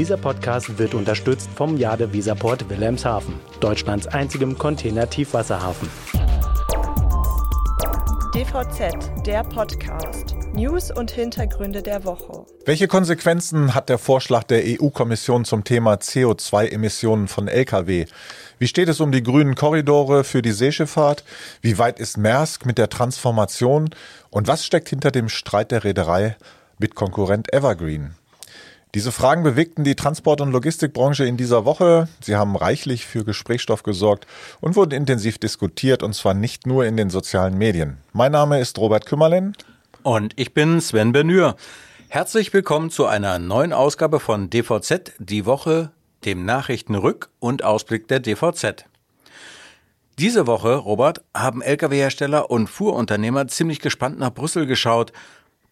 Dieser 0.00 0.16
Podcast 0.16 0.78
wird 0.78 0.94
unterstützt 0.94 1.50
vom 1.54 1.76
Jade 1.76 2.10
Visaport 2.10 2.70
Wilhelmshaven, 2.70 3.34
Deutschlands 3.60 4.06
einzigem 4.06 4.56
Container-Tiefwasserhafen. 4.56 5.90
DVZ, 8.34 9.26
der 9.26 9.44
Podcast. 9.44 10.36
News 10.54 10.90
und 10.90 11.10
Hintergründe 11.10 11.82
der 11.82 12.06
Woche. 12.06 12.46
Welche 12.64 12.88
Konsequenzen 12.88 13.74
hat 13.74 13.90
der 13.90 13.98
Vorschlag 13.98 14.44
der 14.44 14.62
EU-Kommission 14.64 15.44
zum 15.44 15.64
Thema 15.64 15.96
CO2-Emissionen 15.96 17.28
von 17.28 17.46
Lkw? 17.46 18.06
Wie 18.58 18.68
steht 18.68 18.88
es 18.88 19.00
um 19.00 19.12
die 19.12 19.22
grünen 19.22 19.54
Korridore 19.54 20.24
für 20.24 20.40
die 20.40 20.52
Seeschifffahrt? 20.52 21.24
Wie 21.60 21.76
weit 21.76 22.00
ist 22.00 22.16
Maersk 22.16 22.64
mit 22.64 22.78
der 22.78 22.88
Transformation? 22.88 23.90
Und 24.30 24.48
was 24.48 24.64
steckt 24.64 24.88
hinter 24.88 25.10
dem 25.10 25.28
Streit 25.28 25.70
der 25.70 25.84
Reederei 25.84 26.38
mit 26.78 26.94
Konkurrent 26.94 27.52
Evergreen? 27.52 28.14
Diese 28.94 29.12
Fragen 29.12 29.44
bewegten 29.44 29.84
die 29.84 29.94
Transport- 29.94 30.40
und 30.40 30.50
Logistikbranche 30.50 31.24
in 31.24 31.36
dieser 31.36 31.64
Woche. 31.64 32.08
Sie 32.20 32.34
haben 32.34 32.56
reichlich 32.56 33.06
für 33.06 33.24
Gesprächsstoff 33.24 33.84
gesorgt 33.84 34.26
und 34.60 34.74
wurden 34.74 34.90
intensiv 34.90 35.38
diskutiert, 35.38 36.02
und 36.02 36.12
zwar 36.12 36.34
nicht 36.34 36.66
nur 36.66 36.84
in 36.84 36.96
den 36.96 37.08
sozialen 37.08 37.56
Medien. 37.56 37.98
Mein 38.12 38.32
Name 38.32 38.58
ist 38.58 38.76
Robert 38.78 39.06
Kümmerlen. 39.06 39.56
Und 40.02 40.32
ich 40.34 40.54
bin 40.54 40.80
Sven 40.80 41.12
Benür. 41.12 41.54
Herzlich 42.08 42.52
willkommen 42.52 42.90
zu 42.90 43.06
einer 43.06 43.38
neuen 43.38 43.72
Ausgabe 43.72 44.18
von 44.18 44.50
DVZ, 44.50 45.12
die 45.20 45.46
Woche, 45.46 45.92
dem 46.24 46.44
Nachrichtenrück- 46.44 47.28
und 47.38 47.62
Ausblick 47.62 48.08
der 48.08 48.18
DVZ. 48.18 48.86
Diese 50.18 50.48
Woche, 50.48 50.74
Robert, 50.74 51.22
haben 51.32 51.62
Lkw-Hersteller 51.62 52.50
und 52.50 52.66
Fuhrunternehmer 52.66 53.46
ziemlich 53.46 53.78
gespannt 53.78 54.18
nach 54.18 54.34
Brüssel 54.34 54.66
geschaut 54.66 55.12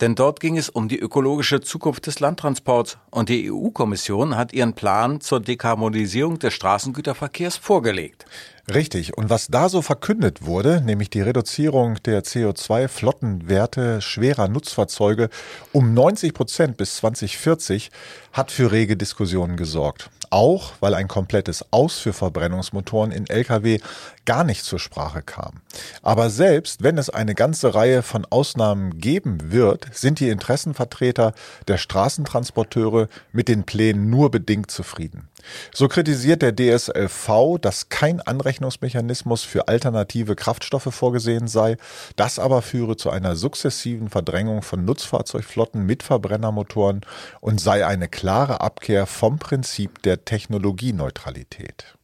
denn 0.00 0.14
dort 0.14 0.40
ging 0.40 0.56
es 0.56 0.68
um 0.68 0.88
die 0.88 0.98
ökologische 0.98 1.60
Zukunft 1.60 2.06
des 2.06 2.20
Landtransports 2.20 2.98
und 3.10 3.28
die 3.28 3.50
EU-Kommission 3.50 4.36
hat 4.36 4.52
ihren 4.52 4.74
Plan 4.74 5.20
zur 5.20 5.40
Dekarbonisierung 5.40 6.38
des 6.38 6.54
Straßengüterverkehrs 6.54 7.56
vorgelegt. 7.56 8.24
Richtig. 8.72 9.16
Und 9.16 9.30
was 9.30 9.48
da 9.48 9.70
so 9.70 9.80
verkündet 9.80 10.44
wurde, 10.44 10.82
nämlich 10.82 11.08
die 11.08 11.22
Reduzierung 11.22 12.02
der 12.04 12.22
CO2-Flottenwerte 12.22 14.02
schwerer 14.02 14.48
Nutzfahrzeuge 14.48 15.30
um 15.72 15.94
90 15.94 16.34
Prozent 16.34 16.76
bis 16.76 16.96
2040, 16.96 17.90
hat 18.32 18.50
für 18.50 18.70
rege 18.70 18.96
Diskussionen 18.96 19.56
gesorgt. 19.56 20.10
Auch 20.30 20.72
weil 20.80 20.92
ein 20.92 21.08
komplettes 21.08 21.64
Aus 21.70 21.98
für 21.98 22.12
Verbrennungsmotoren 22.12 23.10
in 23.10 23.26
Lkw 23.26 23.78
gar 24.26 24.44
nicht 24.44 24.62
zur 24.62 24.78
Sprache 24.78 25.22
kam. 25.22 25.62
Aber 26.02 26.28
selbst 26.28 26.82
wenn 26.82 26.98
es 26.98 27.08
eine 27.08 27.34
ganze 27.34 27.74
Reihe 27.74 28.02
von 28.02 28.26
Ausnahmen 28.26 28.98
geben 29.00 29.50
wird, 29.50 29.86
sind 29.92 30.20
die 30.20 30.28
Interessenvertreter 30.28 31.32
der 31.66 31.78
Straßentransporteure 31.78 33.08
mit 33.32 33.48
den 33.48 33.64
Plänen 33.64 34.10
nur 34.10 34.30
bedingt 34.30 34.70
zufrieden. 34.70 35.28
So 35.74 35.88
kritisiert 35.88 36.42
der 36.42 36.54
DSLV, 36.54 37.58
dass 37.60 37.88
kein 37.88 38.20
Anrechnungsmechanismus 38.20 39.44
für 39.44 39.68
alternative 39.68 40.36
Kraftstoffe 40.36 40.92
vorgesehen 40.92 41.48
sei. 41.48 41.76
Das 42.16 42.38
aber 42.38 42.62
führe 42.62 42.96
zu 42.96 43.10
einer 43.10 43.36
sukzessiven 43.36 44.10
Verdrängung 44.10 44.62
von 44.62 44.84
Nutzfahrzeugflotten 44.84 45.84
mit 45.84 46.02
Verbrennermotoren 46.02 47.02
und 47.40 47.60
sei 47.60 47.86
eine 47.86 48.08
klare 48.08 48.60
Abkehr 48.60 49.06
vom 49.06 49.38
Prinzip 49.38 50.02
der 50.02 50.24
Technologieneutralität. 50.24 51.98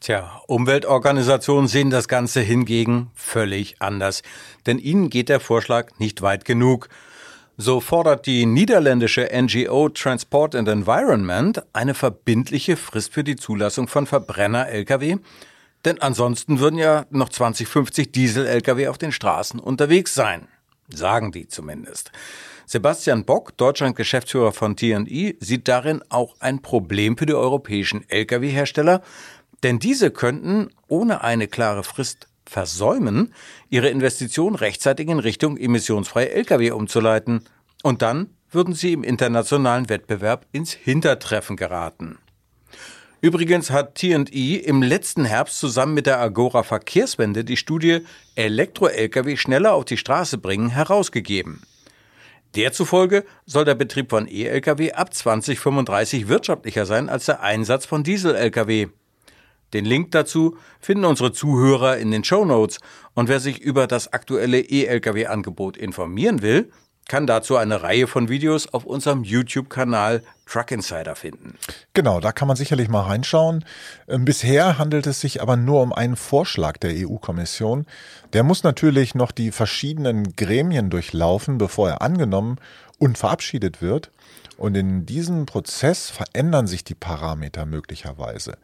Tja, 0.00 0.40
Umweltorganisationen 0.46 1.68
sehen 1.68 1.90
das 1.90 2.06
Ganze 2.06 2.40
hingegen 2.40 3.10
völlig 3.14 3.76
anders. 3.80 4.22
Denn 4.66 4.78
ihnen 4.78 5.10
geht 5.10 5.28
der 5.28 5.40
Vorschlag 5.40 5.98
nicht 5.98 6.22
weit 6.22 6.44
genug. 6.44 6.88
So 7.58 7.80
fordert 7.80 8.26
die 8.26 8.44
niederländische 8.44 9.30
NGO 9.32 9.88
Transport 9.88 10.54
and 10.54 10.68
Environment 10.68 11.62
eine 11.72 11.94
verbindliche 11.94 12.76
Frist 12.76 13.14
für 13.14 13.24
die 13.24 13.36
Zulassung 13.36 13.88
von 13.88 14.06
Verbrenner-Lkw, 14.06 15.16
denn 15.86 16.02
ansonsten 16.02 16.58
würden 16.58 16.78
ja 16.78 17.06
noch 17.08 17.30
2050 17.30 18.12
Diesel-Lkw 18.12 18.88
auf 18.88 18.98
den 18.98 19.10
Straßen 19.10 19.58
unterwegs 19.58 20.12
sein. 20.12 20.48
Sagen 20.92 21.32
die 21.32 21.48
zumindest. 21.48 22.12
Sebastian 22.66 23.24
Bock, 23.24 23.56
Deutschland-Geschäftsführer 23.56 24.52
von 24.52 24.76
TNI, 24.76 25.38
sieht 25.40 25.66
darin 25.66 26.02
auch 26.10 26.36
ein 26.40 26.60
Problem 26.60 27.16
für 27.16 27.24
die 27.24 27.34
europäischen 27.34 28.04
Lkw-Hersteller, 28.10 29.00
denn 29.62 29.78
diese 29.78 30.10
könnten 30.10 30.68
ohne 30.88 31.24
eine 31.24 31.48
klare 31.48 31.84
Frist 31.84 32.28
versäumen, 32.48 33.32
ihre 33.68 33.88
Investition 33.88 34.54
rechtzeitig 34.54 35.08
in 35.08 35.18
Richtung 35.18 35.56
emissionsfreie 35.56 36.30
Lkw 36.30 36.70
umzuleiten. 36.70 37.44
Und 37.82 38.02
dann 38.02 38.30
würden 38.50 38.74
sie 38.74 38.92
im 38.92 39.04
internationalen 39.04 39.88
Wettbewerb 39.88 40.46
ins 40.52 40.72
Hintertreffen 40.72 41.56
geraten. 41.56 42.18
Übrigens 43.20 43.70
hat 43.70 43.96
TE 43.96 44.56
im 44.56 44.82
letzten 44.82 45.24
Herbst 45.24 45.58
zusammen 45.58 45.94
mit 45.94 46.06
der 46.06 46.20
Agora 46.20 46.62
Verkehrswende 46.62 47.44
die 47.44 47.56
Studie 47.56 48.02
Elektro-Lkw 48.34 49.36
schneller 49.36 49.74
auf 49.74 49.84
die 49.84 49.96
Straße 49.96 50.38
bringen 50.38 50.70
herausgegeben. 50.70 51.62
Der 52.54 52.72
zufolge 52.72 53.24
soll 53.44 53.64
der 53.64 53.74
Betrieb 53.74 54.10
von 54.10 54.28
E-Lkw 54.28 54.92
ab 54.92 55.12
2035 55.12 56.28
wirtschaftlicher 56.28 56.86
sein 56.86 57.08
als 57.08 57.26
der 57.26 57.42
Einsatz 57.42 57.84
von 57.84 58.04
Diesel-Lkw. 58.04 58.88
Den 59.76 59.84
Link 59.84 60.10
dazu 60.12 60.56
finden 60.80 61.04
unsere 61.04 61.32
Zuhörer 61.32 61.98
in 61.98 62.10
den 62.10 62.24
Show 62.24 62.46
Notes. 62.46 62.78
Und 63.12 63.28
wer 63.28 63.40
sich 63.40 63.60
über 63.60 63.86
das 63.86 64.10
aktuelle 64.10 64.60
E-Lkw-Angebot 64.60 65.76
informieren 65.76 66.40
will, 66.40 66.70
kann 67.08 67.26
dazu 67.26 67.58
eine 67.58 67.82
Reihe 67.82 68.06
von 68.06 68.30
Videos 68.30 68.72
auf 68.72 68.86
unserem 68.86 69.22
YouTube-Kanal 69.22 70.22
Truck 70.46 70.70
Insider 70.70 71.14
finden. 71.14 71.58
Genau, 71.92 72.20
da 72.20 72.32
kann 72.32 72.48
man 72.48 72.56
sicherlich 72.56 72.88
mal 72.88 73.02
reinschauen. 73.02 73.66
Ähm, 74.08 74.24
bisher 74.24 74.78
handelt 74.78 75.06
es 75.06 75.20
sich 75.20 75.42
aber 75.42 75.58
nur 75.58 75.82
um 75.82 75.92
einen 75.92 76.16
Vorschlag 76.16 76.78
der 76.78 76.92
EU-Kommission. 76.94 77.84
Der 78.32 78.44
muss 78.44 78.62
natürlich 78.62 79.14
noch 79.14 79.30
die 79.30 79.52
verschiedenen 79.52 80.36
Gremien 80.36 80.88
durchlaufen, 80.88 81.58
bevor 81.58 81.90
er 81.90 82.00
angenommen 82.00 82.56
und 82.98 83.18
verabschiedet 83.18 83.82
wird. 83.82 84.10
Und 84.56 84.74
in 84.74 85.04
diesem 85.04 85.44
Prozess 85.44 86.08
verändern 86.08 86.66
sich 86.66 86.82
die 86.82 86.94
Parameter 86.94 87.66
möglicherweise. 87.66 88.56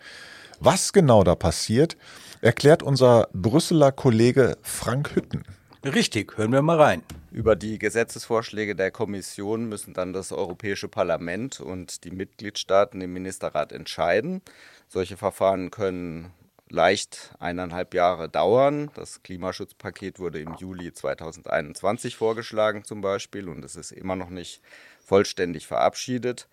Was 0.65 0.93
genau 0.93 1.25
da 1.25 1.35
passiert, 1.35 1.97
erklärt 2.41 2.85
unser 2.85 3.29
Brüsseler 3.33 3.91
Kollege 3.91 4.57
Frank 4.63 5.17
Hütten. 5.17 5.43
Richtig, 5.85 6.39
hören 6.39 6.53
wir 6.53 6.63
mal 6.63 6.81
rein. 6.81 7.03
Über 7.33 7.57
die 7.57 7.81
Gesetzesvorschläge 7.81 8.77
der 8.77 8.93
Kommission 8.93 9.69
müssen 9.69 9.93
dann 9.93 10.13
das 10.13 10.31
Europäische 10.31 10.87
Parlament 10.87 11.61
und 11.61 12.05
die 12.05 12.13
Mitgliedstaaten 12.13 13.01
im 13.01 13.13
Ministerrat 13.13 13.73
entscheiden. 13.73 14.41
Solche 14.87 15.17
Verfahren 15.17 15.73
können 15.73 16.31
leicht 16.69 17.35
eineinhalb 17.41 17.93
Jahre 17.93 18.29
dauern. 18.29 18.89
Das 18.95 19.25
Klimaschutzpaket 19.25 20.21
wurde 20.21 20.39
im 20.39 20.55
Juli 20.55 20.93
2021 20.93 22.15
vorgeschlagen 22.15 22.85
zum 22.85 23.01
Beispiel 23.01 23.49
und 23.49 23.65
es 23.65 23.75
ist 23.75 23.91
immer 23.91 24.15
noch 24.15 24.31
nicht 24.31 24.63
vollständig 25.05 25.67
verabschiedet. 25.67 26.47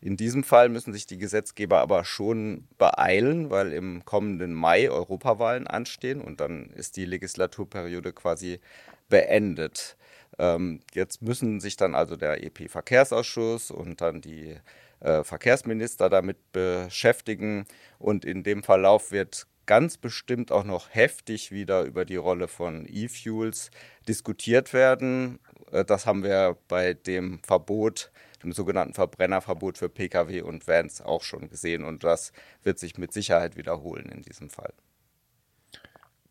In 0.00 0.16
diesem 0.16 0.44
Fall 0.44 0.68
müssen 0.68 0.92
sich 0.92 1.06
die 1.06 1.18
Gesetzgeber 1.18 1.80
aber 1.80 2.04
schon 2.04 2.68
beeilen, 2.78 3.50
weil 3.50 3.72
im 3.72 4.04
kommenden 4.04 4.52
Mai 4.52 4.90
Europawahlen 4.90 5.66
anstehen 5.66 6.20
und 6.20 6.40
dann 6.40 6.70
ist 6.70 6.96
die 6.96 7.06
Legislaturperiode 7.06 8.12
quasi 8.12 8.60
beendet. 9.08 9.96
Ähm, 10.38 10.80
jetzt 10.92 11.22
müssen 11.22 11.60
sich 11.60 11.76
dann 11.76 11.94
also 11.94 12.16
der 12.16 12.42
EP-Verkehrsausschuss 12.44 13.70
und 13.70 14.00
dann 14.00 14.20
die 14.20 14.56
äh, 15.00 15.24
Verkehrsminister 15.24 16.08
damit 16.10 16.52
beschäftigen 16.52 17.66
und 17.98 18.24
in 18.24 18.42
dem 18.42 18.62
Verlauf 18.62 19.12
wird 19.12 19.46
ganz 19.66 19.96
bestimmt 19.96 20.52
auch 20.52 20.64
noch 20.64 20.94
heftig 20.94 21.50
wieder 21.50 21.82
über 21.82 22.04
die 22.04 22.16
Rolle 22.16 22.48
von 22.48 22.86
E-Fuels 22.88 23.70
diskutiert 24.08 24.72
werden. 24.72 25.38
Äh, 25.72 25.84
das 25.84 26.06
haben 26.06 26.22
wir 26.22 26.56
bei 26.68 26.94
dem 26.94 27.40
Verbot 27.42 28.10
dem 28.42 28.52
sogenannten 28.52 28.94
Verbrennerverbot 28.94 29.78
für 29.78 29.88
Pkw 29.88 30.42
und 30.42 30.66
Vans 30.66 31.00
auch 31.00 31.22
schon 31.22 31.48
gesehen. 31.48 31.84
Und 31.84 32.04
das 32.04 32.32
wird 32.62 32.78
sich 32.78 32.98
mit 32.98 33.12
Sicherheit 33.12 33.56
wiederholen 33.56 34.06
in 34.06 34.22
diesem 34.22 34.50
Fall. 34.50 34.72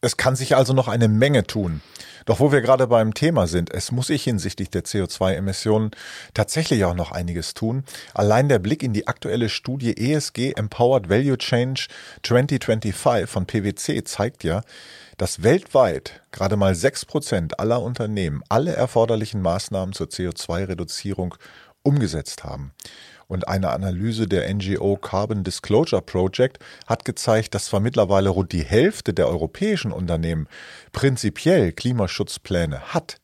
Es 0.06 0.18
kann 0.18 0.36
sich 0.36 0.56
also 0.56 0.74
noch 0.74 0.88
eine 0.88 1.08
Menge 1.08 1.48
tun. 1.48 1.82
Doch 2.26 2.40
wo 2.40 2.52
wir 2.52 2.62
gerade 2.62 2.86
beim 2.86 3.16
Thema 3.16 3.48
sind, 3.48 3.74
es 3.74 3.92
muss 3.92 4.08
sich 4.08 4.24
hinsichtlich 4.24 4.70
der 4.70 4.84
CO2-Emissionen 4.84 5.90
tatsächlich 6.36 6.86
auch 6.86 6.94
noch 6.94 7.12
einiges 7.12 7.56
tun. 7.56 7.84
Allein 8.14 8.48
der 8.48 8.60
Blick 8.60 8.84
in 8.84 8.94
die 8.94 9.08
aktuelle 9.08 9.50
Studie 9.50 9.98
ESG 9.98 10.54
Empowered 10.54 11.10
Value 11.10 11.40
Change 11.40 11.88
2025 12.22 13.28
von 13.28 13.48
PwC 13.48 14.04
zeigt 14.04 14.44
ja, 14.44 14.62
dass 15.18 15.42
weltweit 15.42 16.22
gerade 16.32 16.56
mal 16.56 16.76
sechs 16.76 17.06
Prozent 17.06 17.60
aller 17.60 17.82
Unternehmen 17.82 18.44
alle 18.48 18.74
erforderlichen 18.74 19.42
Maßnahmen 19.42 19.94
zur 19.94 20.08
CO2-Reduzierung 20.08 21.36
umgesetzt 21.86 22.44
haben. 22.44 22.74
Und 23.28 23.48
eine 23.48 23.72
Analyse 23.72 24.28
der 24.28 24.54
NGO 24.54 24.98
Carbon 24.98 25.44
Disclosure 25.44 26.02
Project 26.02 26.60
hat 26.86 27.06
gezeigt, 27.06 27.56
dass 27.56 27.66
zwar 27.66 27.80
mittlerweile 27.80 28.30
rund 28.30 28.52
die 28.52 28.64
Hälfte 28.64 29.14
der 29.14 29.28
europäischen 29.28 29.92
Unternehmen 29.92 30.48
prinzipiell 30.92 31.72
Klimaschutzpläne 31.72 32.94
hat, 32.94 33.18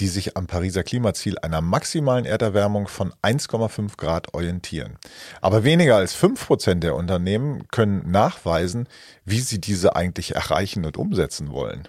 die 0.00 0.08
sich 0.08 0.36
am 0.36 0.46
Pariser 0.46 0.82
Klimaziel 0.82 1.38
einer 1.38 1.60
maximalen 1.60 2.24
Erderwärmung 2.24 2.88
von 2.88 3.12
1,5 3.22 3.96
Grad 3.96 4.34
orientieren. 4.34 4.98
Aber 5.40 5.64
weniger 5.64 5.96
als 5.96 6.14
5 6.14 6.46
Prozent 6.46 6.84
der 6.84 6.94
Unternehmen 6.94 7.66
können 7.68 8.10
nachweisen, 8.10 8.88
wie 9.24 9.40
sie 9.40 9.60
diese 9.60 9.96
eigentlich 9.96 10.34
erreichen 10.34 10.84
und 10.84 10.96
umsetzen 10.96 11.50
wollen. 11.50 11.88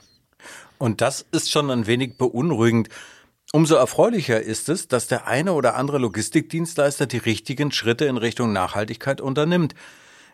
Und 0.77 1.01
das 1.01 1.25
ist 1.31 1.51
schon 1.51 1.71
ein 1.71 1.88
wenig 1.88 2.18
beunruhigend. 2.18 2.89
Umso 3.53 3.75
erfreulicher 3.75 4.41
ist 4.41 4.67
es, 4.67 4.89
dass 4.89 5.07
der 5.07 5.25
eine 5.25 5.53
oder 5.53 5.75
andere 5.75 5.99
Logistikdienstleister 5.99 7.05
die 7.05 7.17
richtigen 7.17 7.71
Schritte 7.71 8.05
in 8.05 8.17
Richtung 8.17 8.51
Nachhaltigkeit 8.51 9.21
unternimmt. 9.21 9.73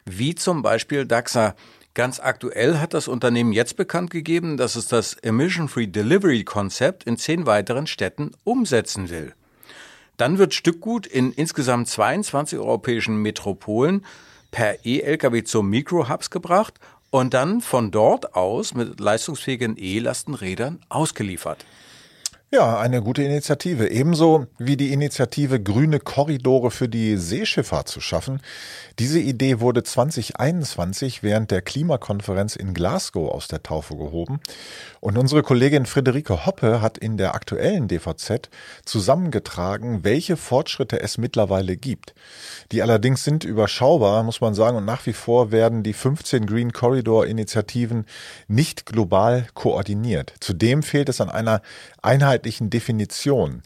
Wie 0.06 0.34
zum 0.34 0.64
Beispiel 0.64 1.06
DAXA. 1.06 1.56
Ganz 1.94 2.20
aktuell 2.20 2.80
hat 2.80 2.96
das 2.96 3.08
Unternehmen 3.08 3.54
jetzt 3.54 3.78
bekannt 3.78 4.10
gegeben, 4.10 4.58
dass 4.58 4.76
es 4.76 4.88
das 4.88 5.14
Emission-Free 5.14 5.86
Delivery 5.86 6.44
Konzept 6.44 7.04
in 7.04 7.18
zehn 7.18 7.46
weiteren 7.46 7.86
Städten 7.86 8.32
umsetzen 8.44 9.12
will. 9.12 9.36
Dann 10.18 10.40
wird 10.40 10.56
Stückgut 10.56 11.06
in 11.06 11.32
insgesamt 11.32 11.88
22 11.88 12.58
europäischen 12.58 13.18
Metropolen 13.18 14.06
per 14.50 14.84
E-Lkw 14.86 15.44
zu 15.44 15.62
Mikrohubs 15.62 16.32
gebracht 16.32 16.80
und 17.12 17.36
dann 17.36 17.62
von 17.62 17.92
dort 17.92 18.34
aus 18.36 18.74
mit 18.74 19.00
leistungsfähigen 19.00 19.76
E-Lastenrädern 19.78 20.80
ausgeliefert. 20.90 21.64
Ja, 22.54 22.78
eine 22.78 23.02
gute 23.02 23.24
Initiative. 23.24 23.90
Ebenso 23.90 24.46
wie 24.60 24.78
die 24.78 24.94
Initiative 24.94 25.60
Grüne 25.60 26.00
Korridore 26.00 26.70
für 26.70 26.88
die 26.88 27.18
Seeschifffahrt 27.18 27.88
zu 27.88 28.00
schaffen. 28.00 28.42
Diese 29.00 29.20
Idee 29.20 29.60
wurde 29.60 29.82
2021 29.82 31.24
während 31.24 31.50
der 31.50 31.64
Klimakonferenz 31.64 32.56
in 32.56 32.76
Glasgow 32.76 33.32
aus 33.32 33.48
der 33.48 33.64
Taufe 33.64 33.98
gehoben. 33.98 34.40
Und 35.00 35.18
unsere 35.18 35.42
Kollegin 35.42 35.88
Friederike 35.88 36.46
Hoppe 36.46 36.80
hat 36.80 37.00
in 37.00 37.18
der 37.18 37.34
aktuellen 37.34 37.88
DVZ 37.88 38.52
zusammengetragen, 38.86 40.04
welche 40.04 40.38
Fortschritte 40.38 41.02
es 41.02 41.18
mittlerweile 41.18 41.76
gibt. 41.76 42.14
Die 42.72 42.84
allerdings 42.84 43.24
sind 43.24 43.46
überschaubar, 43.46 44.22
muss 44.22 44.42
man 44.42 44.54
sagen, 44.54 44.78
und 44.78 44.86
nach 44.86 45.08
wie 45.08 45.14
vor 45.14 45.52
werden 45.52 45.82
die 45.82 45.94
15 45.94 46.46
Green 46.46 46.72
Corridor 46.72 47.26
Initiativen 47.26 48.06
nicht 48.48 48.86
global 48.86 49.48
koordiniert. 49.56 50.36
Zudem 50.40 50.84
fehlt 50.84 51.10
es 51.10 51.20
an 51.20 51.32
einer 51.32 51.64
einheitlichen 52.44 52.70
Definition. 52.70 53.62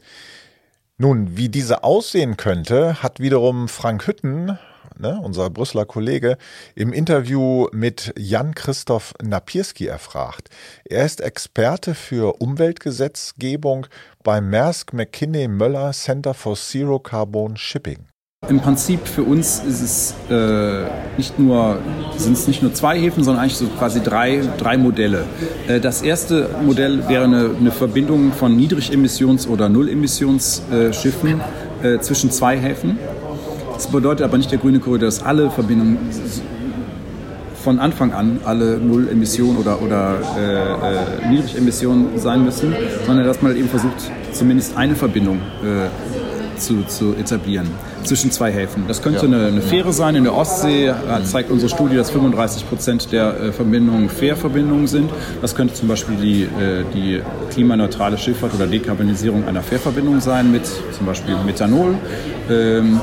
Nun, 0.98 1.38
wie 1.38 1.50
diese 1.50 1.84
aussehen 1.84 2.38
könnte, 2.38 3.02
hat 3.04 3.20
wiederum 3.20 3.68
Frank 3.68 4.08
Hütten 4.08 4.58
ne, 5.00 5.20
unser 5.24 5.52
Brüsseler 5.52 5.86
Kollege, 5.86 6.38
im 6.74 6.92
Interview 6.92 7.68
mit 7.72 8.14
Jan-Christoph 8.18 9.14
Napierski 9.22 9.86
erfragt. 9.86 10.50
Er 10.86 11.06
ist 11.06 11.22
Experte 11.22 11.94
für 11.94 12.42
Umweltgesetzgebung 12.42 13.86
beim 14.24 14.50
Maersk 14.50 14.94
McKinney 14.94 15.48
Möller 15.48 15.92
Center 15.92 16.34
for 16.34 16.56
Zero 16.56 16.98
Carbon 16.98 17.58
Shipping. 17.58 18.08
Im 18.48 18.62
Prinzip 18.62 19.08
für 19.08 19.24
uns 19.24 19.64
ist 19.68 19.82
es 19.82 20.16
äh, 20.30 20.86
nicht 21.18 21.40
nur, 21.40 21.80
sind 22.18 22.34
es 22.34 22.48
nicht 22.48 22.62
nur 22.62 22.72
zwei 22.72 22.98
Häfen, 22.98 23.24
sondern 23.24 23.42
eigentlich 23.42 23.58
so 23.58 23.66
quasi 23.66 24.00
drei, 24.00 24.42
drei 24.60 24.78
Modelle. 24.78 25.26
Äh, 25.68 25.80
das 25.80 26.04
erste 26.04 26.48
Modell 26.64 27.10
wäre 27.10 27.24
eine, 27.24 27.50
eine 27.60 27.72
Verbindung 27.72 28.32
von 28.32 28.56
Niedrigemissions- 28.56 29.48
oder 29.48 29.70
Nullemissionsschiffen 29.70 31.42
äh, 31.82 31.98
zwischen 32.00 32.30
zwei 32.30 32.58
Häfen. 32.58 33.00
Das 33.74 33.88
bedeutet 33.88 34.24
aber 34.24 34.38
nicht 34.38 34.52
der 34.52 34.60
grüne 34.60 34.80
Korridor, 34.80 35.08
dass 35.08 35.24
alle 35.24 35.50
Verbindungen 35.50 35.98
von 37.68 37.80
Anfang 37.80 38.14
an 38.14 38.40
alle 38.46 38.78
Null 38.78 39.10
Emissionen 39.10 39.58
oder, 39.58 39.82
oder 39.82 40.16
äh, 40.38 41.26
äh, 41.26 41.30
Niedrigemissionen 41.30 42.18
sein 42.18 42.46
müssen, 42.46 42.74
sondern 43.06 43.26
dass 43.26 43.42
man 43.42 43.58
eben 43.58 43.68
versucht, 43.68 44.10
zumindest 44.32 44.78
eine 44.78 44.96
Verbindung 44.96 45.42
äh, 45.64 46.07
zu, 46.58 46.84
zu 46.84 47.14
etablieren 47.16 47.68
zwischen 48.04 48.32
zwei 48.32 48.52
Häfen. 48.52 48.86
Das 48.88 49.02
könnte 49.02 49.26
ja. 49.26 49.34
eine, 49.34 49.48
eine, 49.48 49.62
Fähre 49.62 49.94
sein 49.94 50.16
in 50.16 50.24
der 50.24 50.36
Ostsee, 50.36 50.94
da 51.08 51.24
zeigt 51.24 51.52
unsere 51.52 51.70
Studie, 51.70 51.96
dass 51.96 52.12
35 52.12 52.68
Prozent 52.70 53.12
der 53.12 53.40
äh, 53.40 53.52
Verbindungen 53.52 54.10
Fährverbindungen 54.10 54.88
sind. 54.88 55.12
Das 55.42 55.56
könnte 55.56 55.74
zum 55.74 55.88
Beispiel 55.88 56.16
die, 56.16 56.44
äh, 56.44 56.84
die 56.94 57.22
klimaneutrale 57.52 58.18
Schifffahrt 58.18 58.54
oder 58.54 58.68
Dekarbonisierung 58.68 59.48
einer 59.48 59.62
Fährverbindung 59.62 60.22
sein 60.22 60.52
mit 60.52 60.66
zum 60.66 61.06
Beispiel 61.06 61.36
Methanol. 61.46 61.96
Ähm, 62.50 63.00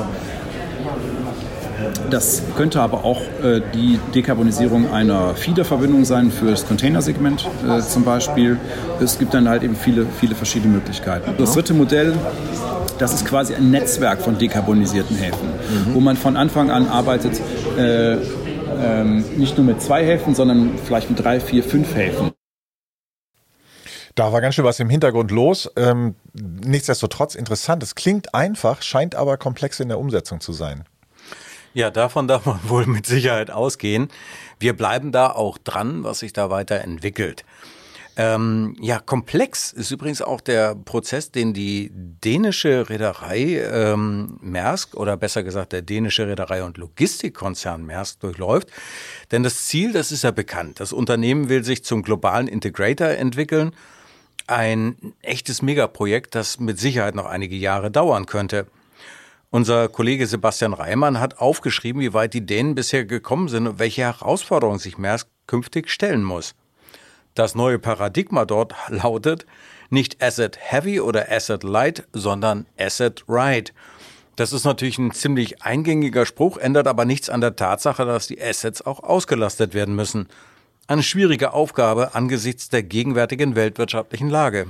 das 2.09 2.43
könnte 2.55 2.81
aber 2.81 3.03
auch 3.03 3.21
äh, 3.43 3.61
die 3.73 3.99
Dekarbonisierung 4.13 4.91
einer 4.91 5.35
Feederverbindung 5.35 6.05
sein 6.05 6.31
für 6.31 6.51
das 6.51 6.67
Containersegment 6.67 7.47
äh, 7.67 7.81
zum 7.81 8.03
Beispiel. 8.03 8.57
Es 9.01 9.19
gibt 9.19 9.33
dann 9.33 9.49
halt 9.49 9.63
eben 9.63 9.75
viele, 9.75 10.05
viele 10.19 10.35
verschiedene 10.35 10.73
Möglichkeiten. 10.73 11.33
Das 11.37 11.53
dritte 11.53 11.73
Modell, 11.73 12.13
das 12.97 13.13
ist 13.13 13.25
quasi 13.25 13.55
ein 13.55 13.71
Netzwerk 13.71 14.21
von 14.21 14.37
dekarbonisierten 14.37 15.17
Häfen, 15.17 15.47
mhm. 15.47 15.95
wo 15.95 15.99
man 15.99 16.17
von 16.17 16.37
Anfang 16.37 16.69
an 16.71 16.87
arbeitet, 16.87 17.41
äh, 17.77 18.13
ähm, 18.13 19.23
nicht 19.37 19.57
nur 19.57 19.65
mit 19.65 19.81
zwei 19.81 20.05
Häfen, 20.05 20.35
sondern 20.35 20.77
vielleicht 20.83 21.09
mit 21.09 21.23
drei, 21.23 21.39
vier, 21.39 21.63
fünf 21.63 21.95
Häfen. 21.95 22.31
Da 24.15 24.31
war 24.31 24.39
ganz 24.39 24.55
schön 24.55 24.63
was 24.63 24.79
im 24.79 24.89
Hintergrund 24.89 25.31
los. 25.31 25.69
Ähm, 25.75 26.15
nichtsdestotrotz 26.33 27.35
interessant. 27.35 27.83
Es 27.83 27.95
klingt 27.95 28.33
einfach, 28.33 28.81
scheint 28.81 29.13
aber 29.13 29.37
komplex 29.37 29.81
in 29.81 29.89
der 29.89 29.99
Umsetzung 29.99 30.39
zu 30.39 30.53
sein. 30.53 30.85
Ja, 31.73 31.91
davon 31.91 32.27
darf 32.29 32.45
man 32.45 32.59
wohl 32.63 32.85
mit 32.85 33.05
Sicherheit 33.05 33.51
ausgehen. 33.51 34.07
Wir 34.57 34.75
bleiben 34.75 35.11
da 35.11 35.31
auch 35.31 35.57
dran, 35.57 36.03
was 36.05 36.19
sich 36.19 36.31
da 36.31 36.49
weiterentwickelt. 36.49 37.43
Ähm, 38.17 38.77
ja, 38.79 38.99
komplex 38.99 39.73
ist 39.73 39.91
übrigens 39.91 40.21
auch 40.21 40.39
der 40.39 40.73
Prozess, 40.73 41.31
den 41.31 41.53
die 41.53 41.91
dänische 41.93 42.89
Reederei 42.89 43.61
ähm, 43.69 44.37
Maersk 44.41 44.95
oder 44.95 45.17
besser 45.17 45.43
gesagt 45.43 45.73
der 45.73 45.81
dänische 45.81 46.25
Reederei 46.25 46.63
und 46.63 46.77
Logistikkonzern 46.77 47.85
Maersk 47.85 48.21
durchläuft. 48.21 48.69
Denn 49.31 49.43
das 49.43 49.65
Ziel, 49.65 49.91
das 49.91 50.13
ist 50.13 50.23
ja 50.23 50.31
bekannt. 50.31 50.79
Das 50.79 50.93
Unternehmen 50.93 51.49
will 51.49 51.65
sich 51.65 51.83
zum 51.83 52.03
globalen 52.03 52.47
Integrator 52.47 53.09
entwickeln. 53.09 53.73
Ein 54.47 55.13
echtes 55.21 55.61
Megaprojekt, 55.61 56.35
das 56.35 56.59
mit 56.59 56.79
Sicherheit 56.79 57.15
noch 57.15 57.25
einige 57.25 57.57
Jahre 57.57 57.91
dauern 57.91 58.27
könnte. 58.27 58.67
Unser 59.49 59.89
Kollege 59.89 60.27
Sebastian 60.27 60.73
Reimann 60.73 61.19
hat 61.19 61.39
aufgeschrieben, 61.39 62.01
wie 62.01 62.13
weit 62.13 62.33
die 62.33 62.45
Dänen 62.45 62.75
bisher 62.75 63.05
gekommen 63.05 63.49
sind 63.49 63.67
und 63.67 63.79
welche 63.79 64.03
Herausforderungen 64.03 64.79
sich 64.79 64.97
Maersk 64.97 65.27
künftig 65.47 65.89
stellen 65.89 66.23
muss. 66.23 66.55
Das 67.35 67.53
neue 67.53 67.79
Paradigma 67.79 68.45
dort 68.45 68.73
lautet 68.89 69.45
nicht 69.89 70.21
Asset 70.23 70.57
Heavy 70.59 70.99
oder 70.99 71.31
Asset 71.31 71.63
Light, 71.63 72.07
sondern 72.11 72.65
Asset 72.79 73.23
Right. 73.27 73.73
Das 74.35 74.51
ist 74.51 74.65
natürlich 74.65 74.97
ein 74.97 75.11
ziemlich 75.11 75.61
eingängiger 75.61 76.25
Spruch, 76.25 76.57
ändert 76.57 76.87
aber 76.87 77.05
nichts 77.05 77.29
an 77.29 77.41
der 77.41 77.55
Tatsache, 77.55 78.05
dass 78.05 78.27
die 78.27 78.41
Assets 78.41 78.81
auch 78.81 79.01
ausgelastet 79.03 79.73
werden 79.73 79.95
müssen. 79.95 80.27
Eine 80.87 81.03
schwierige 81.03 81.53
Aufgabe 81.53 82.15
angesichts 82.15 82.69
der 82.69 82.83
gegenwärtigen 82.83 83.55
weltwirtschaftlichen 83.55 84.29
Lage. 84.29 84.67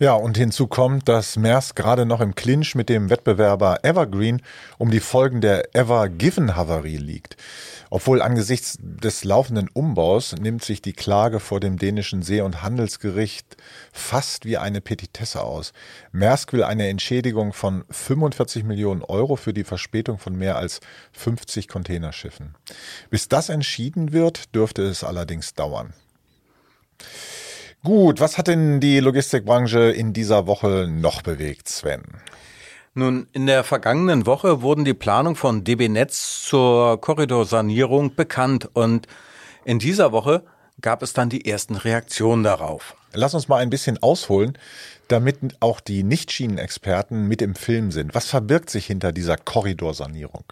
Ja, 0.00 0.14
und 0.14 0.36
hinzu 0.36 0.66
kommt, 0.66 1.08
dass 1.08 1.36
Maersk 1.36 1.76
gerade 1.76 2.04
noch 2.04 2.20
im 2.20 2.34
Clinch 2.34 2.74
mit 2.74 2.88
dem 2.88 3.10
Wettbewerber 3.10 3.84
Evergreen 3.84 4.42
um 4.76 4.90
die 4.90 4.98
Folgen 4.98 5.40
der 5.40 5.72
Ever 5.72 6.08
Given 6.08 6.56
Havarie 6.56 6.96
liegt. 6.96 7.36
Obwohl 7.90 8.20
angesichts 8.20 8.76
des 8.80 9.22
laufenden 9.22 9.68
Umbaus 9.72 10.34
nimmt 10.34 10.64
sich 10.64 10.82
die 10.82 10.94
Klage 10.94 11.38
vor 11.38 11.60
dem 11.60 11.78
dänischen 11.78 12.22
See- 12.22 12.40
und 12.40 12.60
Handelsgericht 12.60 13.56
fast 13.92 14.44
wie 14.44 14.56
eine 14.56 14.80
Petitesse 14.80 15.40
aus. 15.42 15.72
Maersk 16.10 16.52
will 16.52 16.64
eine 16.64 16.88
Entschädigung 16.88 17.52
von 17.52 17.84
45 17.88 18.64
Millionen 18.64 19.02
Euro 19.02 19.36
für 19.36 19.52
die 19.52 19.62
Verspätung 19.62 20.18
von 20.18 20.34
mehr 20.34 20.56
als 20.56 20.80
50 21.12 21.68
Containerschiffen. 21.68 22.56
Bis 23.10 23.28
das 23.28 23.48
entschieden 23.48 24.12
wird, 24.12 24.56
dürfte 24.56 24.82
es 24.82 25.04
allerdings 25.04 25.54
dauern. 25.54 25.94
Gut, 27.84 28.18
was 28.18 28.38
hat 28.38 28.48
denn 28.48 28.80
die 28.80 28.98
Logistikbranche 28.98 29.90
in 29.90 30.14
dieser 30.14 30.46
Woche 30.46 30.88
noch 30.90 31.20
bewegt, 31.20 31.68
Sven? 31.68 32.02
Nun, 32.94 33.26
in 33.32 33.44
der 33.44 33.62
vergangenen 33.62 34.24
Woche 34.24 34.62
wurden 34.62 34.86
die 34.86 34.94
Planungen 34.94 35.36
von 35.36 35.64
DB 35.64 35.90
Netz 35.90 36.42
zur 36.48 36.98
Korridorsanierung 36.98 38.14
bekannt 38.14 38.70
und 38.72 39.06
in 39.66 39.78
dieser 39.78 40.12
Woche 40.12 40.44
gab 40.80 41.02
es 41.02 41.12
dann 41.12 41.28
die 41.28 41.44
ersten 41.44 41.76
Reaktionen 41.76 42.42
darauf. 42.42 42.96
Lass 43.12 43.34
uns 43.34 43.48
mal 43.48 43.58
ein 43.58 43.68
bisschen 43.68 44.02
ausholen, 44.02 44.56
damit 45.08 45.36
auch 45.60 45.80
die 45.80 46.04
Nichtschienenexperten 46.04 47.28
mit 47.28 47.42
im 47.42 47.54
Film 47.54 47.90
sind. 47.90 48.14
Was 48.14 48.28
verbirgt 48.28 48.70
sich 48.70 48.86
hinter 48.86 49.12
dieser 49.12 49.36
Korridorsanierung? 49.36 50.44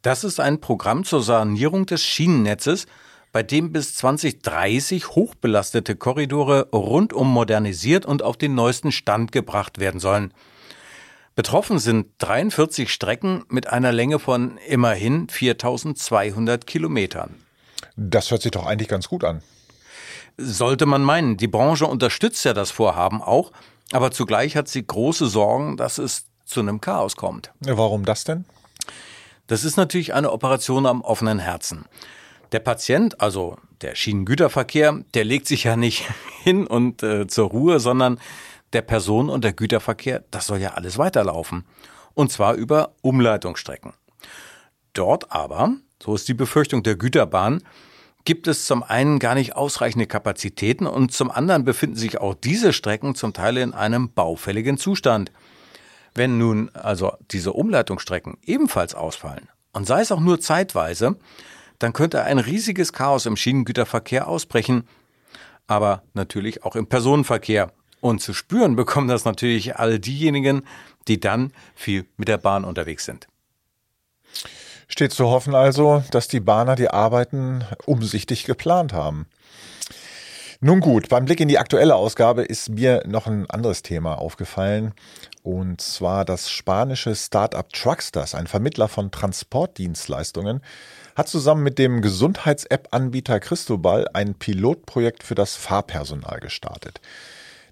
Das 0.00 0.24
ist 0.24 0.40
ein 0.40 0.62
Programm 0.62 1.04
zur 1.04 1.22
Sanierung 1.22 1.84
des 1.84 2.02
Schienennetzes, 2.02 2.86
bei 3.32 3.42
dem 3.42 3.72
bis 3.72 3.94
2030 3.96 5.08
hochbelastete 5.08 5.96
Korridore 5.96 6.68
rundum 6.72 7.28
modernisiert 7.28 8.06
und 8.06 8.22
auf 8.22 8.36
den 8.36 8.54
neuesten 8.54 8.92
Stand 8.92 9.32
gebracht 9.32 9.78
werden 9.78 10.00
sollen. 10.00 10.32
Betroffen 11.34 11.78
sind 11.78 12.08
43 12.18 12.92
Strecken 12.92 13.44
mit 13.48 13.66
einer 13.68 13.90
Länge 13.90 14.18
von 14.18 14.58
immerhin 14.68 15.30
4200 15.30 16.66
Kilometern. 16.66 17.34
Das 17.96 18.30
hört 18.30 18.42
sich 18.42 18.50
doch 18.50 18.66
eigentlich 18.66 18.88
ganz 18.88 19.08
gut 19.08 19.24
an. 19.24 19.42
Sollte 20.36 20.84
man 20.84 21.02
meinen, 21.02 21.38
die 21.38 21.48
Branche 21.48 21.86
unterstützt 21.86 22.44
ja 22.44 22.52
das 22.52 22.70
Vorhaben 22.70 23.22
auch 23.22 23.52
Aber 23.92 24.10
zugleich 24.10 24.56
hat 24.56 24.68
sie 24.68 24.86
große 24.86 25.26
Sorgen, 25.26 25.76
dass 25.76 25.98
es 25.98 26.24
zu 26.46 26.60
einem 26.60 26.80
Chaos 26.80 27.16
kommt. 27.16 27.52
Warum 27.60 28.04
das 28.04 28.24
denn? 28.24 28.44
Das 29.46 29.64
ist 29.64 29.76
natürlich 29.76 30.14
eine 30.14 30.32
Operation 30.32 30.86
am 30.86 31.02
offenen 31.02 31.38
Herzen. 31.38 31.84
Der 32.52 32.60
Patient, 32.60 33.20
also 33.20 33.56
der 33.80 33.94
Schienengüterverkehr, 33.94 35.02
der 35.14 35.24
legt 35.24 35.46
sich 35.46 35.64
ja 35.64 35.76
nicht 35.76 36.04
hin 36.42 36.66
und 36.66 37.02
äh, 37.02 37.26
zur 37.26 37.48
Ruhe, 37.48 37.80
sondern 37.80 38.20
der 38.74 38.82
Personen- 38.82 39.30
und 39.30 39.44
der 39.44 39.52
Güterverkehr, 39.52 40.24
das 40.30 40.46
soll 40.46 40.58
ja 40.58 40.74
alles 40.74 40.98
weiterlaufen. 40.98 41.64
Und 42.14 42.30
zwar 42.30 42.54
über 42.54 42.94
Umleitungsstrecken. 43.00 43.94
Dort 44.92 45.32
aber, 45.32 45.76
so 46.02 46.14
ist 46.14 46.28
die 46.28 46.34
Befürchtung 46.34 46.82
der 46.82 46.96
Güterbahn, 46.96 47.62
gibt 48.24 48.46
es 48.46 48.66
zum 48.66 48.82
einen 48.82 49.18
gar 49.18 49.34
nicht 49.34 49.56
ausreichende 49.56 50.06
Kapazitäten 50.06 50.86
und 50.86 51.12
zum 51.12 51.30
anderen 51.30 51.64
befinden 51.64 51.96
sich 51.96 52.20
auch 52.20 52.34
diese 52.34 52.72
Strecken 52.72 53.14
zum 53.14 53.32
Teil 53.32 53.56
in 53.56 53.72
einem 53.72 54.12
baufälligen 54.12 54.76
Zustand. 54.76 55.32
Wenn 56.14 56.36
nun 56.36 56.70
also 56.74 57.12
diese 57.30 57.54
Umleitungsstrecken 57.54 58.36
ebenfalls 58.44 58.94
ausfallen, 58.94 59.48
und 59.72 59.86
sei 59.86 60.02
es 60.02 60.12
auch 60.12 60.20
nur 60.20 60.38
zeitweise, 60.38 61.16
dann 61.82 61.92
könnte 61.92 62.22
ein 62.22 62.38
riesiges 62.38 62.92
Chaos 62.92 63.26
im 63.26 63.36
Schienengüterverkehr 63.36 64.28
ausbrechen, 64.28 64.86
aber 65.66 66.02
natürlich 66.14 66.64
auch 66.64 66.76
im 66.76 66.86
Personenverkehr. 66.86 67.72
Und 68.00 68.20
zu 68.20 68.34
spüren 68.34 68.76
bekommen 68.76 69.08
das 69.08 69.24
natürlich 69.24 69.76
all 69.76 69.98
diejenigen, 69.98 70.62
die 71.08 71.20
dann 71.20 71.52
viel 71.74 72.06
mit 72.16 72.28
der 72.28 72.38
Bahn 72.38 72.64
unterwegs 72.64 73.04
sind. 73.04 73.28
Steht 74.88 75.12
zu 75.12 75.28
hoffen 75.28 75.54
also, 75.54 76.02
dass 76.10 76.28
die 76.28 76.40
Bahner 76.40 76.76
die 76.76 76.88
Arbeiten 76.88 77.64
umsichtig 77.86 78.44
geplant 78.44 78.92
haben. 78.92 79.26
Nun 80.60 80.80
gut, 80.80 81.08
beim 81.08 81.24
Blick 81.24 81.40
in 81.40 81.48
die 81.48 81.58
aktuelle 81.58 81.96
Ausgabe 81.96 82.42
ist 82.42 82.68
mir 82.68 83.02
noch 83.06 83.26
ein 83.26 83.50
anderes 83.50 83.82
Thema 83.82 84.18
aufgefallen. 84.18 84.94
Und 85.42 85.80
zwar 85.80 86.24
das 86.24 86.50
spanische 86.50 87.16
Startup 87.16 87.68
Trucksters, 87.72 88.36
ein 88.36 88.46
Vermittler 88.46 88.86
von 88.86 89.10
Transportdienstleistungen, 89.10 90.60
hat 91.14 91.28
zusammen 91.28 91.62
mit 91.62 91.78
dem 91.78 92.02
Gesundheits-App-Anbieter 92.02 93.40
Cristobal 93.40 94.08
ein 94.12 94.34
Pilotprojekt 94.34 95.22
für 95.22 95.34
das 95.34 95.56
Fahrpersonal 95.56 96.40
gestartet. 96.40 97.00